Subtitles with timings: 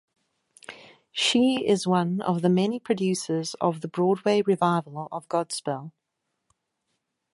[1.11, 5.91] She is one of the many producers of the Broadway revival of "Godspell".